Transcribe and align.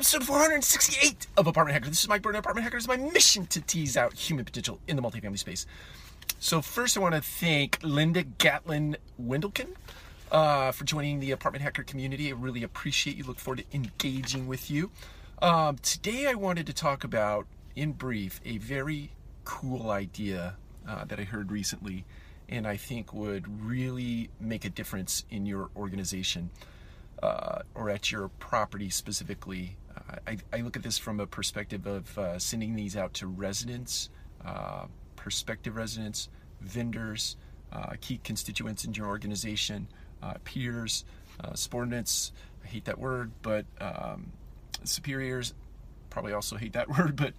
episode 0.00 0.24
468 0.24 1.26
of 1.36 1.46
Apartment 1.46 1.74
Hacker. 1.74 1.90
This 1.90 2.00
is 2.00 2.08
Mike 2.08 2.22
Burton, 2.22 2.38
Apartment 2.38 2.64
Hacker. 2.64 2.78
It's 2.78 2.88
my 2.88 2.96
mission 2.96 3.44
to 3.48 3.60
tease 3.60 3.98
out 3.98 4.14
human 4.14 4.46
potential 4.46 4.80
in 4.88 4.96
the 4.96 5.02
multifamily 5.02 5.38
space. 5.38 5.66
So 6.38 6.62
first, 6.62 6.96
I 6.96 7.00
want 7.00 7.16
to 7.16 7.20
thank 7.20 7.78
Linda 7.82 8.22
Gatlin 8.22 8.96
Wendelkin 9.22 9.74
uh, 10.32 10.72
for 10.72 10.84
joining 10.84 11.20
the 11.20 11.32
Apartment 11.32 11.62
Hacker 11.62 11.82
community. 11.82 12.28
I 12.28 12.34
really 12.34 12.62
appreciate 12.62 13.18
you. 13.18 13.24
Look 13.24 13.38
forward 13.38 13.58
to 13.58 13.76
engaging 13.76 14.46
with 14.46 14.70
you. 14.70 14.90
Um, 15.42 15.76
today, 15.82 16.26
I 16.28 16.32
wanted 16.32 16.66
to 16.68 16.72
talk 16.72 17.04
about, 17.04 17.46
in 17.76 17.92
brief, 17.92 18.40
a 18.42 18.56
very 18.56 19.10
cool 19.44 19.90
idea 19.90 20.54
uh, 20.88 21.04
that 21.04 21.20
I 21.20 21.24
heard 21.24 21.52
recently, 21.52 22.06
and 22.48 22.66
I 22.66 22.78
think 22.78 23.12
would 23.12 23.66
really 23.66 24.30
make 24.40 24.64
a 24.64 24.70
difference 24.70 25.24
in 25.28 25.44
your 25.44 25.68
organization 25.76 26.48
uh, 27.22 27.60
or 27.74 27.90
at 27.90 28.10
your 28.10 28.28
property 28.28 28.88
specifically. 28.88 29.76
Uh, 30.10 30.16
I, 30.26 30.38
I, 30.52 30.60
look 30.60 30.76
at 30.76 30.82
this 30.82 30.98
from 30.98 31.20
a 31.20 31.26
perspective 31.26 31.86
of 31.86 32.18
uh, 32.18 32.38
sending 32.38 32.74
these 32.74 32.96
out 32.96 33.14
to 33.14 33.26
residents, 33.26 34.10
uh, 34.44 34.86
prospective 35.16 35.76
residents, 35.76 36.28
vendors, 36.60 37.36
uh, 37.72 37.92
key 38.00 38.20
constituents 38.24 38.84
in 38.84 38.94
your 38.94 39.06
organization, 39.06 39.88
uh, 40.22 40.34
peers, 40.44 41.04
subordinates. 41.54 42.32
I 42.64 42.66
hate 42.66 42.84
that 42.84 42.98
word, 42.98 43.30
but 43.40 43.64
um, 43.80 44.30
superiors 44.84 45.54
probably 46.10 46.32
also 46.32 46.56
hate 46.56 46.74
that 46.74 46.88
word, 46.98 47.16
but 47.16 47.32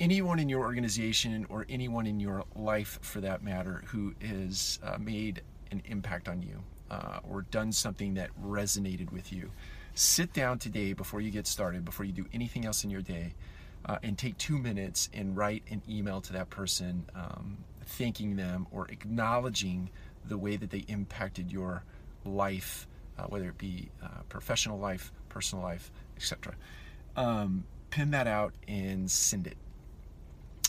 anyone 0.00 0.40
in 0.40 0.48
your 0.48 0.62
organization 0.62 1.46
or 1.48 1.64
anyone 1.68 2.06
in 2.06 2.18
your 2.18 2.44
life 2.56 2.98
for 3.02 3.20
that 3.20 3.44
matter 3.44 3.84
who 3.86 4.14
has 4.20 4.80
made 4.98 5.42
an 5.70 5.82
impact 5.86 6.28
on 6.28 6.42
you 6.42 6.62
uh, 6.90 7.20
or 7.28 7.42
done 7.42 7.70
something 7.70 8.14
that 8.14 8.30
resonated 8.42 9.12
with 9.12 9.32
you, 9.32 9.50
sit 9.94 10.32
down 10.32 10.58
today 10.58 10.92
before 10.92 11.20
you 11.20 11.30
get 11.30 11.46
started, 11.46 11.84
before 11.84 12.04
you 12.04 12.12
do 12.12 12.26
anything 12.32 12.64
else 12.64 12.84
in 12.84 12.90
your 12.90 13.02
day, 13.02 13.34
uh, 13.86 13.98
and 14.02 14.18
take 14.18 14.36
two 14.38 14.58
minutes 14.58 15.08
and 15.14 15.36
write 15.36 15.62
an 15.70 15.82
email 15.88 16.20
to 16.20 16.32
that 16.32 16.50
person, 16.50 17.04
um, 17.14 17.58
thanking 17.86 18.36
them 18.36 18.66
or 18.72 18.86
acknowledging 18.88 19.90
the 20.26 20.38
way 20.38 20.56
that 20.56 20.70
they 20.70 20.84
impacted 20.88 21.52
your 21.52 21.84
life, 22.24 22.86
uh, 23.18 23.24
whether 23.24 23.48
it 23.48 23.58
be 23.58 23.88
uh, 24.02 24.08
professional 24.28 24.78
life, 24.78 25.12
personal 25.28 25.62
life, 25.62 25.90
etc. 26.16 26.54
Um, 27.16 27.64
pin 27.90 28.10
that 28.10 28.26
out 28.26 28.54
and 28.66 29.08
send 29.10 29.46
it, 29.46 29.56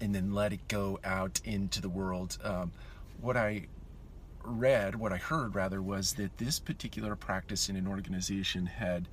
and 0.00 0.14
then 0.14 0.32
let 0.32 0.52
it 0.52 0.66
go 0.68 0.98
out 1.04 1.40
into 1.44 1.82
the 1.82 1.88
world. 1.88 2.38
Um, 2.42 2.72
what 3.20 3.36
I 3.36 3.66
read, 4.44 4.94
what 4.94 5.12
I 5.12 5.16
heard 5.16 5.54
rather, 5.54 5.82
was 5.82 6.14
that 6.14 6.36
this 6.38 6.58
particular 6.58 7.16
practice 7.16 7.68
in 7.68 7.76
an 7.76 7.86
organization 7.86 8.66
had 8.66 9.08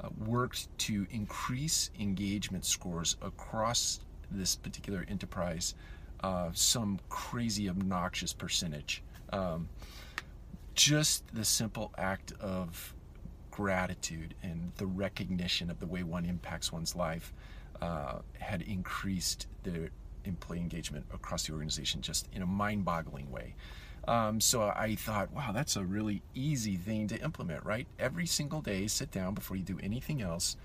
uh, 0.00 0.08
worked 0.26 0.66
to 0.78 1.06
increase 1.10 1.90
engagement 1.98 2.64
scores 2.64 3.16
across 3.22 4.00
this 4.30 4.56
particular 4.56 5.04
enterprise 5.08 5.74
uh, 6.22 6.50
some 6.52 6.98
crazy 7.08 7.68
obnoxious 7.68 8.32
percentage. 8.32 9.02
Um, 9.32 9.68
just 10.74 11.24
the 11.34 11.44
simple 11.44 11.92
act 11.98 12.32
of 12.40 12.94
gratitude 13.50 14.34
and 14.42 14.72
the 14.76 14.86
recognition 14.86 15.70
of 15.70 15.80
the 15.80 15.86
way 15.86 16.02
one 16.02 16.24
impacts 16.24 16.72
one's 16.72 16.94
life 16.94 17.32
uh, 17.82 18.18
had 18.38 18.62
increased 18.62 19.46
the 19.62 19.90
employee 20.24 20.60
engagement 20.60 21.04
across 21.12 21.46
the 21.46 21.52
organization 21.52 22.00
just 22.02 22.28
in 22.32 22.42
a 22.42 22.46
mind 22.46 22.84
boggling 22.84 23.30
way. 23.30 23.54
Um, 24.08 24.40
so 24.40 24.62
I 24.62 24.96
thought, 24.96 25.32
wow, 25.32 25.52
that's 25.52 25.76
a 25.76 25.84
really 25.84 26.22
easy 26.34 26.76
thing 26.76 27.06
to 27.08 27.22
implement, 27.22 27.64
right? 27.64 27.86
Every 27.98 28.26
single 28.26 28.60
day, 28.60 28.86
sit 28.86 29.10
down 29.10 29.34
before 29.34 29.56
you 29.56 29.62
do 29.62 29.78
anything 29.82 30.22
else, 30.22 30.56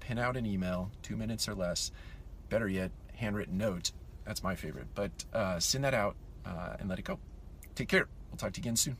pin 0.00 0.18
out 0.18 0.36
an 0.36 0.44
email, 0.46 0.90
two 1.02 1.16
minutes 1.16 1.48
or 1.48 1.54
less. 1.54 1.92
Better 2.48 2.68
yet, 2.68 2.90
handwritten 3.14 3.56
note. 3.58 3.92
That's 4.24 4.42
my 4.42 4.54
favorite. 4.54 4.88
But 4.94 5.12
uh, 5.32 5.60
send 5.60 5.84
that 5.84 5.94
out 5.94 6.16
uh, 6.44 6.76
and 6.78 6.88
let 6.88 6.98
it 6.98 7.04
go. 7.04 7.18
Take 7.74 7.88
care. 7.88 8.08
We'll 8.30 8.36
talk 8.36 8.52
to 8.52 8.60
you 8.60 8.62
again 8.62 8.76
soon. 8.76 8.96